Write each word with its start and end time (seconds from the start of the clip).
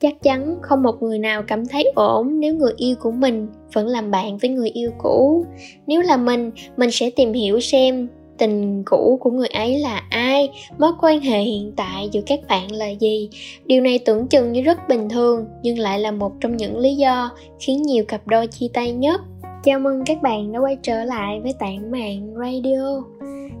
chắc 0.00 0.22
chắn 0.22 0.58
không 0.62 0.82
một 0.82 1.02
người 1.02 1.18
nào 1.18 1.42
cảm 1.42 1.66
thấy 1.66 1.92
ổn 1.94 2.40
nếu 2.40 2.54
người 2.54 2.72
yêu 2.76 2.96
của 3.00 3.10
mình 3.10 3.46
vẫn 3.72 3.86
làm 3.86 4.10
bạn 4.10 4.38
với 4.38 4.50
người 4.50 4.70
yêu 4.70 4.90
cũ. 4.98 5.44
Nếu 5.86 6.02
là 6.02 6.16
mình 6.16 6.50
mình 6.76 6.90
sẽ 6.90 7.10
tìm 7.10 7.32
hiểu 7.32 7.60
xem 7.60 8.08
tình 8.38 8.82
cũ 8.86 9.18
của 9.20 9.30
người 9.30 9.48
ấy 9.48 9.78
là 9.78 10.02
ai, 10.10 10.50
mối 10.78 10.92
quan 11.00 11.20
hệ 11.20 11.40
hiện 11.40 11.72
tại 11.76 12.08
giữa 12.12 12.20
các 12.26 12.40
bạn 12.48 12.72
là 12.72 12.88
gì. 12.88 13.30
Điều 13.66 13.82
này 13.82 13.98
tưởng 13.98 14.26
chừng 14.26 14.52
như 14.52 14.62
rất 14.62 14.88
bình 14.88 15.08
thường, 15.08 15.44
nhưng 15.62 15.78
lại 15.78 15.98
là 15.98 16.10
một 16.10 16.32
trong 16.40 16.56
những 16.56 16.78
lý 16.78 16.96
do 16.96 17.30
khiến 17.60 17.82
nhiều 17.82 18.04
cặp 18.08 18.26
đôi 18.26 18.46
chia 18.46 18.68
tay 18.72 18.92
nhất. 18.92 19.20
Chào 19.64 19.78
mừng 19.78 20.04
các 20.06 20.22
bạn 20.22 20.52
đã 20.52 20.58
quay 20.60 20.76
trở 20.82 21.04
lại 21.04 21.40
với 21.40 21.52
tản 21.58 21.90
mạng 21.90 22.34
radio 22.36 23.02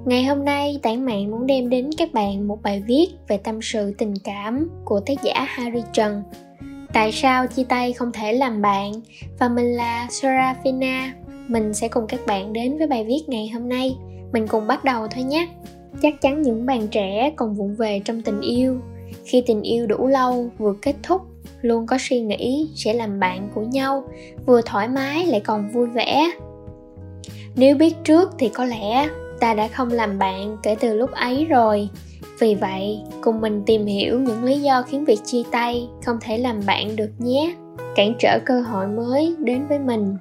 ngày 0.06 0.24
hôm 0.24 0.44
nay, 0.44 0.78
tản 0.82 1.04
mạng 1.04 1.30
muốn 1.30 1.46
đem 1.46 1.68
đến 1.68 1.90
các 1.98 2.12
bạn 2.12 2.48
một 2.48 2.62
bài 2.62 2.82
viết 2.86 3.06
về 3.28 3.36
tâm 3.36 3.58
sự 3.62 3.94
tình 3.98 4.14
cảm 4.24 4.68
của 4.84 5.00
tác 5.00 5.22
giả 5.22 5.46
harry 5.48 5.82
trần. 5.92 6.22
Tại 6.92 7.12
sao 7.12 7.46
chia 7.46 7.64
tay 7.64 7.92
không 7.92 8.12
thể 8.12 8.32
làm 8.32 8.62
bạn? 8.62 8.92
Và 9.38 9.48
mình 9.48 9.66
là 9.66 10.06
Serafina. 10.10 11.08
Mình 11.48 11.74
sẽ 11.74 11.88
cùng 11.88 12.06
các 12.06 12.20
bạn 12.26 12.52
đến 12.52 12.78
với 12.78 12.86
bài 12.86 13.04
viết 13.04 13.22
ngày 13.26 13.48
hôm 13.48 13.68
nay. 13.68 13.96
Mình 14.32 14.46
cùng 14.46 14.66
bắt 14.66 14.84
đầu 14.84 15.08
thôi 15.08 15.24
nhé. 15.24 15.48
Chắc 16.02 16.20
chắn 16.20 16.42
những 16.42 16.66
bạn 16.66 16.88
trẻ 16.88 17.32
còn 17.36 17.54
vụng 17.54 17.74
về 17.74 18.00
trong 18.04 18.22
tình 18.22 18.40
yêu. 18.40 18.80
Khi 19.24 19.42
tình 19.46 19.62
yêu 19.62 19.86
đủ 19.86 20.06
lâu, 20.06 20.50
vừa 20.58 20.74
kết 20.82 20.94
thúc, 21.02 21.22
luôn 21.62 21.86
có 21.86 21.98
suy 22.00 22.20
nghĩ 22.20 22.68
sẽ 22.74 22.92
làm 22.92 23.20
bạn 23.20 23.48
của 23.54 23.62
nhau, 23.62 24.04
vừa 24.46 24.60
thoải 24.66 24.88
mái 24.88 25.26
lại 25.26 25.40
còn 25.40 25.68
vui 25.68 25.86
vẻ. 25.86 26.30
Nếu 27.56 27.76
biết 27.76 27.94
trước 28.04 28.30
thì 28.38 28.48
có 28.48 28.64
lẽ 28.64 29.08
ta 29.40 29.54
đã 29.54 29.68
không 29.68 29.90
làm 29.90 30.18
bạn 30.18 30.56
kể 30.62 30.76
từ 30.80 30.94
lúc 30.94 31.10
ấy 31.12 31.44
rồi. 31.44 31.88
Vì 32.38 32.54
vậy, 32.54 32.98
cùng 33.20 33.40
mình 33.40 33.62
tìm 33.66 33.86
hiểu 33.86 34.20
những 34.20 34.44
lý 34.44 34.60
do 34.60 34.82
khiến 34.82 35.04
việc 35.04 35.20
chia 35.24 35.42
tay 35.50 35.88
không 36.04 36.16
thể 36.20 36.38
làm 36.38 36.60
bạn 36.66 36.96
được 36.96 37.10
nhé. 37.18 37.54
Cản 37.94 38.14
trở 38.18 38.38
cơ 38.46 38.60
hội 38.60 38.86
mới 38.86 39.34
đến 39.38 39.66
với 39.68 39.78
mình. 39.78 40.16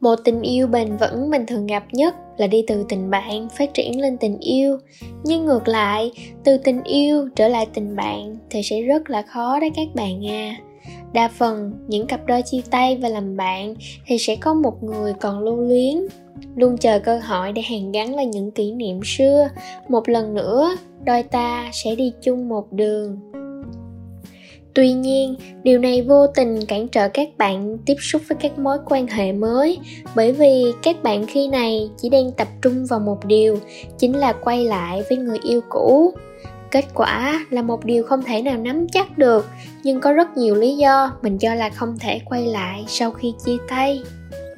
Một 0.00 0.16
tình 0.24 0.42
yêu 0.42 0.66
bền 0.66 0.96
vững 0.96 1.30
mình 1.30 1.46
thường 1.46 1.66
gặp 1.66 1.84
nhất 1.92 2.14
là 2.36 2.46
đi 2.46 2.64
từ 2.66 2.84
tình 2.88 3.10
bạn 3.10 3.48
phát 3.48 3.74
triển 3.74 4.00
lên 4.00 4.16
tình 4.18 4.38
yêu. 4.38 4.78
Nhưng 5.24 5.46
ngược 5.46 5.68
lại, 5.68 6.12
từ 6.44 6.56
tình 6.56 6.82
yêu 6.82 7.28
trở 7.36 7.48
lại 7.48 7.66
tình 7.74 7.96
bạn 7.96 8.36
thì 8.50 8.62
sẽ 8.62 8.82
rất 8.82 9.10
là 9.10 9.22
khó 9.22 9.60
đấy 9.60 9.70
các 9.76 9.88
bạn 9.94 10.26
à. 10.26 10.56
Đa 11.12 11.28
phần 11.28 11.72
những 11.88 12.06
cặp 12.06 12.26
đôi 12.26 12.42
chia 12.42 12.60
tay 12.70 12.96
và 12.96 13.08
làm 13.08 13.36
bạn 13.36 13.74
thì 14.06 14.18
sẽ 14.18 14.36
có 14.36 14.54
một 14.54 14.82
người 14.82 15.12
còn 15.20 15.38
lưu 15.38 15.56
luyến 15.56 15.96
luôn 16.56 16.78
chờ 16.78 16.98
cơ 16.98 17.18
hội 17.18 17.52
để 17.52 17.62
hàn 17.62 17.92
gắn 17.92 18.14
lại 18.14 18.26
những 18.26 18.50
kỷ 18.50 18.72
niệm 18.72 19.00
xưa. 19.04 19.48
Một 19.88 20.08
lần 20.08 20.34
nữa, 20.34 20.76
đôi 21.04 21.22
ta 21.22 21.70
sẽ 21.72 21.94
đi 21.94 22.12
chung 22.22 22.48
một 22.48 22.72
đường. 22.72 23.18
Tuy 24.74 24.92
nhiên, 24.92 25.34
điều 25.62 25.78
này 25.78 26.02
vô 26.02 26.26
tình 26.26 26.66
cản 26.68 26.88
trở 26.88 27.08
các 27.08 27.28
bạn 27.38 27.78
tiếp 27.86 27.94
xúc 28.00 28.22
với 28.28 28.36
các 28.40 28.58
mối 28.58 28.78
quan 28.86 29.06
hệ 29.06 29.32
mới, 29.32 29.78
bởi 30.16 30.32
vì 30.32 30.64
các 30.82 31.02
bạn 31.02 31.26
khi 31.26 31.48
này 31.48 31.90
chỉ 31.96 32.08
đang 32.08 32.32
tập 32.32 32.48
trung 32.62 32.86
vào 32.86 33.00
một 33.00 33.24
điều, 33.24 33.58
chính 33.98 34.16
là 34.16 34.32
quay 34.32 34.64
lại 34.64 35.02
với 35.08 35.18
người 35.18 35.38
yêu 35.42 35.60
cũ. 35.68 36.12
Kết 36.70 36.84
quả 36.94 37.46
là 37.50 37.62
một 37.62 37.84
điều 37.84 38.04
không 38.04 38.22
thể 38.22 38.42
nào 38.42 38.58
nắm 38.58 38.86
chắc 38.92 39.18
được, 39.18 39.46
nhưng 39.82 40.00
có 40.00 40.12
rất 40.12 40.36
nhiều 40.36 40.54
lý 40.54 40.76
do 40.76 41.12
mình 41.22 41.38
cho 41.38 41.54
là 41.54 41.70
không 41.70 41.98
thể 42.00 42.20
quay 42.24 42.46
lại 42.46 42.84
sau 42.88 43.10
khi 43.10 43.34
chia 43.44 43.56
tay 43.68 44.02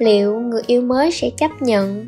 liệu 0.01 0.39
người 0.39 0.61
yêu 0.67 0.81
mới 0.81 1.11
sẽ 1.11 1.29
chấp 1.29 1.51
nhận 1.59 2.05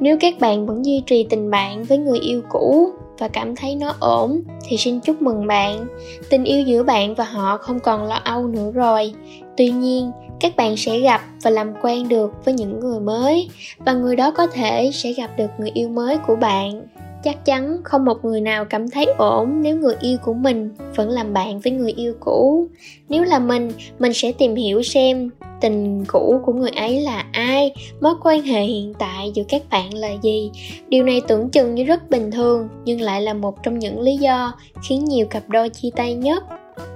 nếu 0.00 0.16
các 0.20 0.34
bạn 0.40 0.66
vẫn 0.66 0.84
duy 0.84 1.02
trì 1.06 1.26
tình 1.30 1.50
bạn 1.50 1.84
với 1.84 1.98
người 1.98 2.18
yêu 2.18 2.42
cũ 2.48 2.92
và 3.18 3.28
cảm 3.28 3.56
thấy 3.56 3.76
nó 3.76 3.94
ổn 4.00 4.42
thì 4.68 4.76
xin 4.76 5.00
chúc 5.00 5.22
mừng 5.22 5.46
bạn. 5.46 5.86
Tình 6.30 6.44
yêu 6.44 6.62
giữa 6.62 6.82
bạn 6.82 7.14
và 7.14 7.24
họ 7.24 7.56
không 7.56 7.80
còn 7.80 8.04
lo 8.04 8.20
âu 8.24 8.46
nữa 8.46 8.70
rồi. 8.74 9.14
Tuy 9.56 9.70
nhiên, 9.70 10.10
các 10.40 10.56
bạn 10.56 10.76
sẽ 10.76 10.98
gặp 10.98 11.20
và 11.42 11.50
làm 11.50 11.72
quen 11.82 12.08
được 12.08 12.32
với 12.44 12.54
những 12.54 12.80
người 12.80 13.00
mới 13.00 13.50
và 13.78 13.92
người 13.92 14.16
đó 14.16 14.30
có 14.30 14.46
thể 14.46 14.90
sẽ 14.94 15.12
gặp 15.12 15.30
được 15.36 15.50
người 15.58 15.70
yêu 15.74 15.88
mới 15.88 16.18
của 16.26 16.36
bạn 16.36 16.82
chắc 17.24 17.44
chắn 17.44 17.80
không 17.84 18.04
một 18.04 18.24
người 18.24 18.40
nào 18.40 18.64
cảm 18.64 18.90
thấy 18.90 19.06
ổn 19.18 19.62
nếu 19.62 19.76
người 19.76 19.94
yêu 20.00 20.18
của 20.22 20.34
mình 20.34 20.70
vẫn 20.96 21.10
làm 21.10 21.32
bạn 21.32 21.60
với 21.60 21.72
người 21.72 21.92
yêu 21.92 22.14
cũ. 22.20 22.68
Nếu 23.08 23.24
là 23.24 23.38
mình 23.38 23.70
mình 23.98 24.12
sẽ 24.12 24.32
tìm 24.32 24.54
hiểu 24.54 24.82
xem 24.82 25.30
tình 25.60 26.04
cũ 26.08 26.40
của 26.44 26.52
người 26.52 26.70
ấy 26.70 27.00
là 27.00 27.24
ai, 27.32 27.72
mối 28.00 28.14
quan 28.22 28.42
hệ 28.42 28.62
hiện 28.62 28.94
tại 28.98 29.30
giữa 29.34 29.42
các 29.48 29.62
bạn 29.70 29.94
là 29.94 30.08
gì. 30.22 30.50
Điều 30.88 31.04
này 31.04 31.22
tưởng 31.28 31.48
chừng 31.48 31.74
như 31.74 31.84
rất 31.84 32.10
bình 32.10 32.30
thường, 32.30 32.68
nhưng 32.84 33.00
lại 33.00 33.22
là 33.22 33.34
một 33.34 33.62
trong 33.62 33.78
những 33.78 34.00
lý 34.00 34.16
do 34.16 34.52
khiến 34.88 35.04
nhiều 35.04 35.26
cặp 35.26 35.48
đôi 35.48 35.68
chia 35.68 35.90
tay 35.96 36.14
nhất 36.14 36.44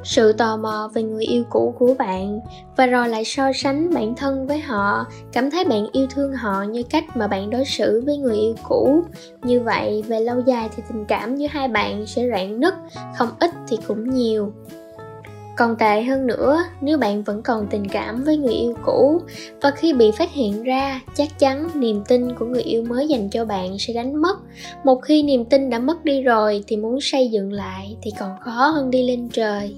sự 0.04 0.32
tò 0.32 0.56
mò 0.56 0.90
về 0.94 1.02
người 1.02 1.24
yêu 1.24 1.44
cũ 1.50 1.74
của 1.78 1.94
bạn 1.98 2.40
và 2.76 2.86
rồi 2.86 3.08
lại 3.08 3.24
so 3.24 3.52
sánh 3.54 3.94
bản 3.94 4.14
thân 4.16 4.46
với 4.46 4.58
họ, 4.58 5.06
cảm 5.32 5.50
thấy 5.50 5.64
bạn 5.64 5.86
yêu 5.92 6.06
thương 6.14 6.32
họ 6.32 6.62
như 6.62 6.82
cách 6.82 7.04
mà 7.14 7.26
bạn 7.26 7.50
đối 7.50 7.64
xử 7.64 8.02
với 8.06 8.16
người 8.16 8.36
yêu 8.36 8.54
cũ. 8.62 9.02
Như 9.42 9.60
vậy, 9.60 10.04
về 10.08 10.20
lâu 10.20 10.40
dài 10.46 10.68
thì 10.76 10.82
tình 10.88 11.04
cảm 11.04 11.36
giữa 11.36 11.46
hai 11.50 11.68
bạn 11.68 12.06
sẽ 12.06 12.28
rạn 12.32 12.60
nứt, 12.60 12.74
không 13.18 13.28
ít 13.40 13.50
thì 13.68 13.76
cũng 13.88 14.14
nhiều 14.14 14.52
còn 15.58 15.76
tệ 15.76 16.02
hơn 16.02 16.26
nữa 16.26 16.64
nếu 16.80 16.98
bạn 16.98 17.22
vẫn 17.22 17.42
còn 17.42 17.66
tình 17.70 17.88
cảm 17.88 18.24
với 18.24 18.36
người 18.36 18.54
yêu 18.54 18.74
cũ. 18.84 19.20
Và 19.60 19.70
khi 19.70 19.92
bị 19.92 20.10
phát 20.10 20.32
hiện 20.32 20.62
ra, 20.62 21.00
chắc 21.14 21.38
chắn 21.38 21.68
niềm 21.74 22.02
tin 22.08 22.34
của 22.34 22.46
người 22.46 22.62
yêu 22.62 22.84
mới 22.84 23.08
dành 23.08 23.30
cho 23.30 23.44
bạn 23.44 23.78
sẽ 23.78 23.92
đánh 23.92 24.22
mất. 24.22 24.38
Một 24.84 25.02
khi 25.02 25.22
niềm 25.22 25.44
tin 25.44 25.70
đã 25.70 25.78
mất 25.78 26.04
đi 26.04 26.22
rồi 26.22 26.64
thì 26.66 26.76
muốn 26.76 27.00
xây 27.00 27.28
dựng 27.28 27.52
lại 27.52 27.96
thì 28.02 28.10
còn 28.18 28.30
khó 28.40 28.68
hơn 28.68 28.90
đi 28.90 29.06
lên 29.06 29.28
trời. 29.28 29.76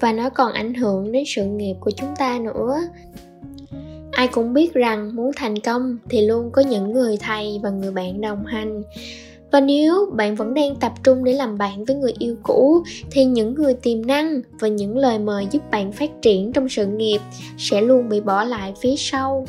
Và 0.00 0.12
nó 0.12 0.30
còn 0.30 0.52
ảnh 0.52 0.74
hưởng 0.74 1.12
đến 1.12 1.24
sự 1.26 1.44
nghiệp 1.44 1.74
của 1.80 1.90
chúng 1.90 2.16
ta 2.18 2.38
nữa. 2.38 2.80
Ai 4.12 4.28
cũng 4.28 4.54
biết 4.54 4.74
rằng 4.74 5.16
muốn 5.16 5.30
thành 5.36 5.58
công 5.58 5.98
thì 6.08 6.26
luôn 6.26 6.50
có 6.50 6.62
những 6.62 6.92
người 6.92 7.16
thầy 7.16 7.60
và 7.62 7.70
người 7.70 7.92
bạn 7.92 8.20
đồng 8.20 8.46
hành 8.46 8.82
và 9.52 9.60
nếu 9.60 10.06
bạn 10.16 10.34
vẫn 10.34 10.54
đang 10.54 10.76
tập 10.76 10.92
trung 11.04 11.24
để 11.24 11.32
làm 11.32 11.58
bạn 11.58 11.84
với 11.84 11.96
người 11.96 12.12
yêu 12.18 12.36
cũ, 12.42 12.82
thì 13.10 13.24
những 13.24 13.54
người 13.54 13.74
tiềm 13.74 14.06
năng 14.06 14.40
và 14.60 14.68
những 14.68 14.96
lời 14.96 15.18
mời 15.18 15.46
giúp 15.50 15.70
bạn 15.70 15.92
phát 15.92 16.10
triển 16.22 16.52
trong 16.52 16.68
sự 16.68 16.86
nghiệp 16.86 17.18
sẽ 17.58 17.80
luôn 17.80 18.08
bị 18.08 18.20
bỏ 18.20 18.44
lại 18.44 18.74
phía 18.80 18.94
sau. 18.96 19.46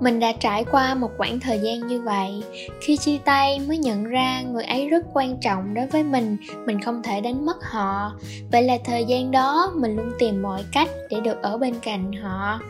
Mình 0.00 0.20
đã 0.20 0.32
trải 0.32 0.64
qua 0.64 0.94
một 0.94 1.10
khoảng 1.18 1.40
thời 1.40 1.58
gian 1.58 1.86
như 1.86 2.00
vậy. 2.00 2.42
Khi 2.80 2.96
chia 2.96 3.18
tay 3.24 3.60
mới 3.68 3.78
nhận 3.78 4.04
ra 4.04 4.42
người 4.42 4.64
ấy 4.64 4.88
rất 4.88 5.06
quan 5.12 5.36
trọng 5.40 5.74
đối 5.74 5.86
với 5.86 6.02
mình 6.02 6.36
mình 6.66 6.80
không 6.80 7.02
thể 7.02 7.20
đánh 7.20 7.46
mất 7.46 7.64
họ. 7.64 8.12
Vậy 8.52 8.62
là 8.62 8.78
thời 8.84 9.04
gian 9.04 9.30
đó 9.30 9.72
mình 9.76 9.96
luôn 9.96 10.10
tìm 10.18 10.42
mọi 10.42 10.64
cách 10.72 10.88
để 11.10 11.20
được 11.20 11.42
ở 11.42 11.58
bên 11.58 11.74
cạnh 11.82 12.12
họ. 12.12 12.60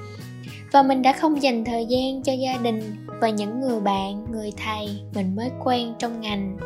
Và 0.73 0.83
mình 0.83 1.03
đã 1.03 1.13
không 1.13 1.43
dành 1.43 1.65
thời 1.65 1.87
gian 1.87 2.23
cho 2.23 2.33
gia 2.33 2.57
đình 2.57 3.04
và 3.21 3.31
những 3.31 3.61
người 3.61 3.81
bạn, 3.81 4.25
người 4.33 4.53
thầy 4.65 4.89
mình 5.15 5.37
mới 5.37 5.51
quen 5.65 5.95
trong 5.99 6.21
ngành. 6.21 6.57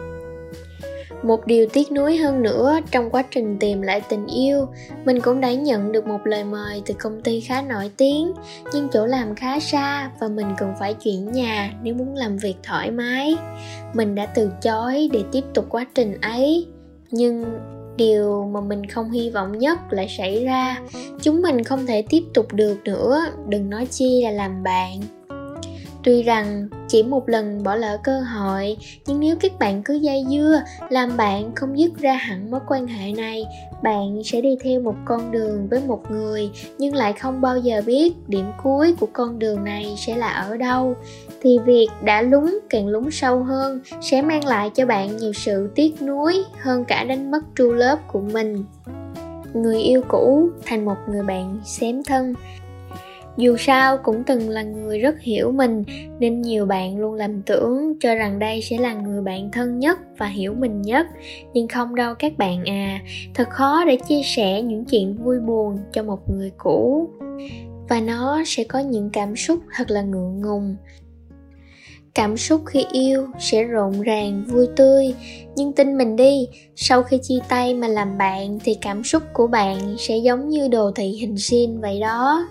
Một 1.23 1.47
điều 1.47 1.67
tiếc 1.73 1.93
nuối 1.93 2.17
hơn 2.17 2.43
nữa, 2.43 2.79
trong 2.91 3.11
quá 3.11 3.25
trình 3.31 3.57
tìm 3.59 3.83
lại 3.83 4.03
tình 4.09 4.27
yêu, 4.27 4.67
mình 5.05 5.21
cũng 5.21 5.41
đã 5.41 5.53
nhận 5.53 5.93
được 5.93 6.07
một 6.07 6.21
lời 6.25 6.45
mời 6.45 6.83
từ 6.87 6.95
công 6.95 7.21
ty 7.21 7.41
khá 7.41 7.63
nổi 7.63 7.91
tiếng, 7.97 8.33
nhưng 8.73 8.89
chỗ 8.89 9.07
làm 9.07 9.35
khá 9.35 9.61
xa 9.61 10.11
và 10.21 10.29
mình 10.29 10.47
cần 10.59 10.75
phải 10.79 10.95
chuyển 10.95 11.33
nhà 11.33 11.73
nếu 11.83 11.95
muốn 11.95 12.15
làm 12.15 12.37
việc 12.37 12.55
thoải 12.63 12.91
mái. 12.91 13.37
Mình 13.95 14.15
đã 14.15 14.27
từ 14.27 14.51
chối 14.63 15.09
để 15.13 15.23
tiếp 15.33 15.45
tục 15.55 15.67
quá 15.69 15.87
trình 15.95 16.21
ấy, 16.21 16.67
nhưng 17.11 17.45
điều 17.97 18.45
mà 18.53 18.61
mình 18.61 18.87
không 18.87 19.11
hy 19.11 19.31
vọng 19.31 19.59
nhất 19.59 19.79
lại 19.91 20.09
xảy 20.19 20.45
ra, 20.45 20.81
chúng 21.23 21.43
mình 21.43 21.65
không 21.65 21.87
thể 21.87 22.03
tiếp 22.03 22.23
tục 22.35 22.53
được 22.53 22.77
nữa, 22.85 23.21
đừng 23.49 23.71
nói 23.71 23.87
chi 23.87 24.23
là 24.25 24.31
làm 24.31 24.63
bạn 24.63 25.01
tuy 26.09 26.23
rằng 26.23 26.69
chỉ 26.89 27.03
một 27.03 27.29
lần 27.29 27.63
bỏ 27.63 27.75
lỡ 27.75 27.99
cơ 28.05 28.21
hội, 28.21 28.77
nhưng 29.07 29.21
nếu 29.21 29.37
các 29.41 29.53
bạn 29.59 29.83
cứ 29.83 29.95
dây 29.95 30.25
dưa, 30.31 30.63
làm 30.91 31.17
bạn 31.17 31.55
không 31.55 31.79
dứt 31.79 31.93
ra 32.01 32.13
hẳn 32.13 32.51
mối 32.51 32.61
quan 32.69 32.87
hệ 32.87 33.13
này, 33.13 33.45
bạn 33.83 34.21
sẽ 34.25 34.41
đi 34.41 34.57
theo 34.65 34.81
một 34.81 34.95
con 35.05 35.33
đường 35.33 35.69
với 35.71 35.81
một 35.87 36.11
người, 36.11 36.51
nhưng 36.79 36.95
lại 36.95 37.13
không 37.13 37.41
bao 37.41 37.59
giờ 37.59 37.83
biết 37.87 38.13
điểm 38.29 38.45
cuối 38.63 38.95
của 39.01 39.09
con 39.13 39.39
đường 39.39 39.65
này 39.65 39.95
sẽ 39.97 40.17
là 40.17 40.29
ở 40.29 40.57
đâu. 40.57 40.95
Thì 41.43 41.59
việc 41.67 41.89
đã 42.03 42.23
lúng 42.23 42.59
càng 42.71 42.89
lúng 42.89 43.11
sâu 43.11 43.43
hơn 43.45 43.81
sẽ 44.01 44.23
mang 44.23 44.45
lại 44.45 44.71
cho 44.75 44.87
bạn 44.87 45.17
nhiều 45.17 45.33
sự 45.33 45.71
tiếc 45.75 46.03
nuối 46.03 46.45
hơn 46.61 46.85
cả 46.85 47.05
đánh 47.05 47.31
mất 47.31 47.41
true 47.57 47.65
love 47.65 48.03
của 48.13 48.21
mình. 48.21 48.65
Người 49.55 49.81
yêu 49.81 50.03
cũ 50.09 50.49
thành 50.67 50.85
một 50.85 50.97
người 51.09 51.23
bạn 51.23 51.61
xém 51.65 52.03
thân 52.05 52.35
dù 53.39 53.57
sao 53.57 53.99
cũng 53.99 54.25
từng 54.27 54.49
là 54.49 54.63
người 54.63 54.99
rất 54.99 55.21
hiểu 55.21 55.53
mình, 55.53 55.85
nên 56.19 56.43
nhiều 56.43 56.67
bạn 56.67 56.99
luôn 56.99 57.15
lầm 57.15 57.43
tưởng 57.43 57.99
cho 58.01 58.15
rằng 58.15 58.39
đây 58.39 58.63
sẽ 58.63 58.79
là 58.79 58.95
người 58.95 59.23
bạn 59.23 59.51
thân 59.53 59.79
nhất 59.79 59.99
và 60.19 60.27
hiểu 60.27 60.55
mình 60.55 60.83
nhất. 60.83 61.07
Nhưng 61.53 61.69
không 61.69 61.95
đâu 61.95 62.15
các 62.15 62.39
bạn 62.39 62.65
à 62.65 63.01
thật 63.35 63.49
khó 63.51 63.85
để 63.85 63.97
chia 64.09 64.23
sẻ 64.25 64.63
những 64.63 64.85
chuyện 64.85 65.17
vui 65.25 65.41
buồn 65.41 65.79
cho 65.93 66.03
một 66.03 66.31
người 66.31 66.53
cũ. 66.59 67.11
Và 67.89 68.01
nó 68.01 68.43
sẽ 68.47 68.65
có 68.65 68.79
những 68.79 69.11
cảm 69.13 69.37
xúc 69.37 69.61
thật 69.77 69.91
là 69.91 70.03
ngượng 70.03 70.41
ngùng. 70.41 70.77
Cảm 72.15 72.37
xúc 72.37 72.61
khi 72.67 72.85
yêu 72.93 73.27
sẽ 73.39 73.65
rộn 73.65 74.01
ràng, 74.01 74.45
vui 74.49 74.67
tươi. 74.77 75.15
Nhưng 75.57 75.73
tin 75.73 75.99
mình 75.99 76.17
đi, 76.17 76.49
sau 76.77 77.03
khi 77.03 77.19
chia 77.23 77.39
tay 77.49 77.75
mà 77.75 77.89
làm 77.89 78.19
bạn 78.19 78.59
thì 78.65 78.75
cảm 78.81 79.05
xúc 79.05 79.23
của 79.33 79.47
bạn 79.47 79.97
sẽ 79.99 80.17
giống 80.17 80.49
như 80.49 80.69
đồ 80.69 80.91
thị 80.95 81.17
hình 81.21 81.39
sin 81.39 81.81
vậy 81.81 82.01
đó 82.01 82.49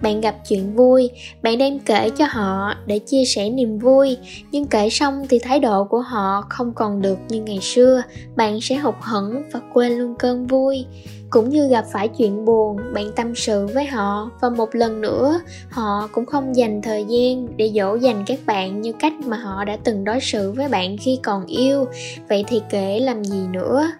bạn 0.00 0.20
gặp 0.20 0.36
chuyện 0.48 0.74
vui, 0.74 1.10
bạn 1.42 1.58
đem 1.58 1.78
kể 1.78 2.10
cho 2.10 2.26
họ 2.30 2.74
để 2.86 2.98
chia 2.98 3.24
sẻ 3.24 3.50
niềm 3.50 3.78
vui. 3.78 4.16
Nhưng 4.50 4.66
kể 4.66 4.90
xong 4.90 5.26
thì 5.28 5.38
thái 5.38 5.60
độ 5.60 5.84
của 5.84 6.00
họ 6.00 6.44
không 6.48 6.72
còn 6.74 7.02
được 7.02 7.18
như 7.28 7.42
ngày 7.42 7.58
xưa. 7.60 8.02
Bạn 8.36 8.60
sẽ 8.60 8.74
hụt 8.74 8.94
hẫng 9.00 9.42
và 9.52 9.60
quên 9.72 9.92
luôn 9.92 10.14
cơn 10.18 10.46
vui. 10.46 10.86
Cũng 11.30 11.48
như 11.48 11.68
gặp 11.68 11.84
phải 11.92 12.08
chuyện 12.08 12.44
buồn, 12.44 12.76
bạn 12.94 13.12
tâm 13.16 13.34
sự 13.34 13.66
với 13.66 13.86
họ. 13.86 14.30
Và 14.40 14.48
một 14.48 14.74
lần 14.74 15.00
nữa, 15.00 15.40
họ 15.70 16.08
cũng 16.12 16.26
không 16.26 16.56
dành 16.56 16.82
thời 16.82 17.04
gian 17.08 17.56
để 17.56 17.72
dỗ 17.74 17.94
dành 17.94 18.24
các 18.26 18.38
bạn 18.46 18.80
như 18.82 18.92
cách 18.92 19.12
mà 19.26 19.36
họ 19.36 19.64
đã 19.64 19.76
từng 19.84 20.04
đối 20.04 20.20
xử 20.20 20.52
với 20.52 20.68
bạn 20.68 20.96
khi 21.00 21.18
còn 21.22 21.46
yêu. 21.46 21.84
Vậy 22.28 22.44
thì 22.48 22.62
kể 22.70 23.00
làm 23.00 23.24
gì 23.24 23.46
nữa? 23.52 23.90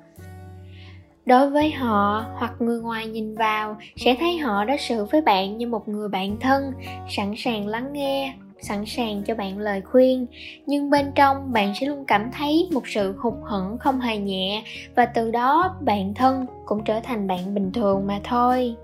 Đối 1.26 1.50
với 1.50 1.70
họ, 1.70 2.24
hoặc 2.34 2.52
người 2.58 2.80
ngoài 2.80 3.06
nhìn 3.06 3.34
vào, 3.34 3.76
sẽ 3.96 4.16
thấy 4.20 4.38
họ 4.38 4.64
đối 4.64 4.78
xử 4.78 5.04
với 5.04 5.20
bạn 5.20 5.58
như 5.58 5.66
một 5.66 5.88
người 5.88 6.08
bạn 6.08 6.36
thân, 6.40 6.72
sẵn 7.08 7.34
sàng 7.36 7.66
lắng 7.66 7.92
nghe, 7.92 8.34
sẵn 8.60 8.86
sàng 8.86 9.22
cho 9.26 9.34
bạn 9.34 9.58
lời 9.58 9.80
khuyên. 9.80 10.26
Nhưng 10.66 10.90
bên 10.90 11.12
trong, 11.14 11.52
bạn 11.52 11.72
sẽ 11.80 11.86
luôn 11.86 12.04
cảm 12.06 12.30
thấy 12.32 12.68
một 12.72 12.88
sự 12.88 13.14
hụt 13.18 13.34
hẫng 13.44 13.78
không 13.78 14.00
hề 14.00 14.18
nhẹ, 14.18 14.62
và 14.96 15.06
từ 15.06 15.30
đó 15.30 15.76
bạn 15.80 16.14
thân 16.14 16.46
cũng 16.64 16.84
trở 16.84 17.00
thành 17.00 17.26
bạn 17.26 17.54
bình 17.54 17.72
thường 17.72 18.06
mà 18.06 18.20
thôi 18.24 18.74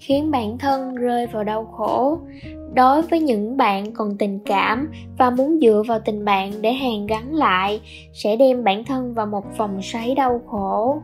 khiến 0.00 0.30
bản 0.30 0.58
thân 0.58 0.94
rơi 0.94 1.26
vào 1.26 1.44
đau 1.44 1.64
khổ. 1.64 2.18
Đối 2.74 3.02
với 3.02 3.20
những 3.20 3.56
bạn 3.56 3.92
còn 3.92 4.16
tình 4.18 4.38
cảm 4.44 4.88
và 5.18 5.30
muốn 5.30 5.58
dựa 5.62 5.82
vào 5.88 6.00
tình 6.04 6.24
bạn 6.24 6.52
để 6.60 6.72
hàn 6.72 7.06
gắn 7.06 7.34
lại, 7.34 7.80
sẽ 8.12 8.36
đem 8.36 8.64
bản 8.64 8.84
thân 8.84 9.14
vào 9.14 9.26
một 9.26 9.44
vòng 9.56 9.82
xoáy 9.82 10.14
đau 10.14 10.40
khổ 10.46 11.00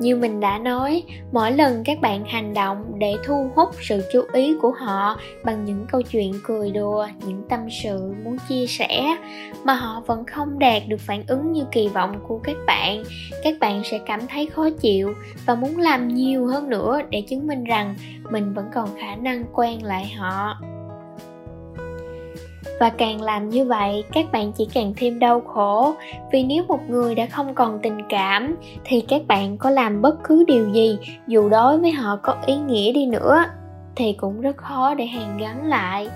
như 0.00 0.16
mình 0.16 0.40
đã 0.40 0.58
nói, 0.58 1.02
mỗi 1.32 1.52
lần 1.52 1.84
các 1.84 2.00
bạn 2.00 2.24
hành 2.24 2.54
động 2.54 2.84
để 2.98 3.14
thu 3.26 3.50
hút 3.54 3.68
sự 3.80 4.04
chú 4.12 4.22
ý 4.32 4.56
của 4.62 4.70
họ 4.70 5.20
bằng 5.44 5.64
những 5.64 5.86
câu 5.92 6.02
chuyện 6.02 6.32
cười 6.44 6.70
đùa, 6.70 7.06
những 7.26 7.42
tâm 7.48 7.60
sự 7.82 8.14
muốn 8.24 8.36
chia 8.48 8.66
sẻ 8.66 9.16
mà 9.64 9.74
họ 9.74 10.02
vẫn 10.06 10.24
không 10.26 10.58
đạt 10.58 10.82
được 10.88 11.00
phản 11.00 11.22
ứng 11.26 11.52
như 11.52 11.64
kỳ 11.72 11.88
vọng 11.88 12.20
của 12.28 12.38
các 12.38 12.56
bạn 12.66 13.02
các 13.44 13.54
bạn 13.60 13.82
sẽ 13.84 13.98
cảm 14.06 14.20
thấy 14.26 14.46
khó 14.46 14.70
chịu 14.80 15.14
và 15.46 15.54
muốn 15.54 15.78
làm 15.78 16.08
nhiều 16.08 16.46
hơn 16.46 16.70
nữa 16.70 17.00
để 17.10 17.20
chứng 17.20 17.46
minh 17.46 17.64
rằng 17.64 17.94
mình 18.30 18.54
vẫn 18.54 18.66
còn 18.74 18.88
khả 19.00 19.16
năng 19.16 19.44
quen 19.52 19.84
lại 19.84 20.06
họ 20.18 20.60
và 22.80 22.90
càng 22.90 23.22
làm 23.22 23.48
như 23.48 23.64
vậy, 23.64 24.04
các 24.12 24.32
bạn 24.32 24.52
chỉ 24.52 24.68
càng 24.74 24.92
thêm 24.96 25.18
đau 25.18 25.40
khổ. 25.40 25.94
Vì 26.32 26.42
nếu 26.42 26.64
một 26.68 26.80
người 26.88 27.14
đã 27.14 27.26
không 27.26 27.54
còn 27.54 27.78
tình 27.82 27.98
cảm, 28.08 28.56
thì 28.84 29.00
các 29.00 29.22
bạn 29.28 29.58
có 29.58 29.70
làm 29.70 30.02
bất 30.02 30.14
cứ 30.24 30.44
điều 30.46 30.72
gì, 30.72 30.98
dù 31.26 31.48
đối 31.48 31.78
với 31.78 31.90
họ 31.90 32.18
có 32.22 32.36
ý 32.46 32.56
nghĩa 32.56 32.92
đi 32.92 33.06
nữa, 33.06 33.44
thì 33.96 34.12
cũng 34.12 34.40
rất 34.40 34.56
khó 34.56 34.94
để 34.94 35.06
hàn 35.06 35.38
gắn 35.38 35.66
lại. 35.66 36.08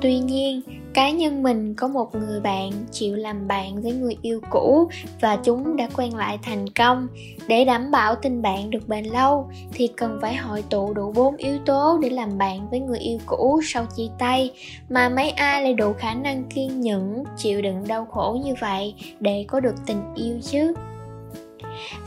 Tuy 0.00 0.18
nhiên 0.18 0.60
cá 0.96 1.10
nhân 1.10 1.42
mình 1.42 1.74
có 1.74 1.88
một 1.88 2.14
người 2.14 2.40
bạn 2.40 2.70
chịu 2.90 3.16
làm 3.16 3.48
bạn 3.48 3.82
với 3.82 3.92
người 3.92 4.16
yêu 4.22 4.40
cũ 4.50 4.88
và 5.20 5.36
chúng 5.36 5.76
đã 5.76 5.88
quen 5.96 6.16
lại 6.16 6.38
thành 6.42 6.68
công. 6.68 7.08
Để 7.46 7.64
đảm 7.64 7.90
bảo 7.90 8.14
tình 8.14 8.42
bạn 8.42 8.70
được 8.70 8.88
bền 8.88 9.04
lâu 9.04 9.48
thì 9.72 9.88
cần 9.96 10.18
phải 10.22 10.36
hội 10.36 10.64
tụ 10.70 10.94
đủ 10.94 11.12
bốn 11.12 11.36
yếu 11.36 11.58
tố 11.66 11.98
để 12.02 12.10
làm 12.10 12.38
bạn 12.38 12.70
với 12.70 12.80
người 12.80 12.98
yêu 12.98 13.18
cũ 13.26 13.60
sau 13.64 13.86
chia 13.96 14.08
tay. 14.18 14.50
Mà 14.88 15.08
mấy 15.08 15.30
ai 15.30 15.62
lại 15.62 15.74
đủ 15.74 15.92
khả 15.92 16.14
năng 16.14 16.44
kiên 16.44 16.80
nhẫn, 16.80 17.24
chịu 17.36 17.62
đựng 17.62 17.88
đau 17.88 18.04
khổ 18.04 18.40
như 18.44 18.54
vậy 18.60 18.94
để 19.20 19.44
có 19.48 19.60
được 19.60 19.74
tình 19.86 20.02
yêu 20.14 20.38
chứ? 20.42 20.74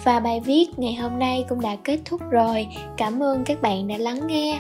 Và 0.04 0.20
bài 0.20 0.40
viết 0.40 0.66
ngày 0.78 0.94
hôm 0.94 1.20
nay 1.20 1.46
cũng 1.50 1.62
đã 1.62 1.76
kết 1.84 2.00
thúc 2.06 2.22
rồi. 2.30 2.68
Cảm 2.98 3.24
ơn 3.24 3.44
các 3.44 3.62
bạn 3.62 3.88
đã 3.88 3.98
lắng 3.98 4.28
nghe 4.28 4.60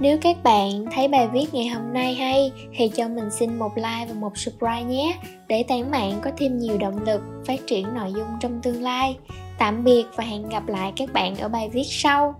nếu 0.00 0.18
các 0.20 0.36
bạn 0.42 0.84
thấy 0.92 1.08
bài 1.08 1.28
viết 1.32 1.54
ngày 1.54 1.66
hôm 1.66 1.92
nay 1.92 2.14
hay, 2.14 2.52
thì 2.76 2.88
cho 2.88 3.08
mình 3.08 3.30
xin 3.30 3.58
một 3.58 3.70
like 3.76 4.06
và 4.08 4.14
một 4.20 4.38
subscribe 4.38 4.82
nhé, 4.82 5.18
để 5.48 5.62
tán 5.68 5.90
mạng 5.90 6.20
có 6.24 6.30
thêm 6.36 6.58
nhiều 6.58 6.78
động 6.78 7.04
lực 7.06 7.20
phát 7.46 7.66
triển 7.66 7.94
nội 7.94 8.12
dung 8.12 8.28
trong 8.40 8.60
tương 8.62 8.82
lai. 8.82 9.16
Tạm 9.58 9.84
biệt 9.84 10.04
và 10.16 10.24
hẹn 10.24 10.48
gặp 10.48 10.68
lại 10.68 10.92
các 10.96 11.12
bạn 11.12 11.36
ở 11.36 11.48
bài 11.48 11.68
viết 11.72 11.86
sau. 11.86 12.34